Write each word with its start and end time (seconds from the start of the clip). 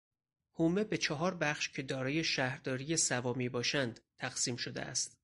حومه 0.51 0.83
به 0.83 0.97
چهار 0.97 1.35
بخش 1.35 1.69
که 1.69 1.81
دارای 1.81 2.23
شهرداری 2.23 2.97
سوا 2.97 3.33
میباشند 3.33 3.99
تقسیم 4.17 4.55
شده 4.55 4.81
است. 4.81 5.17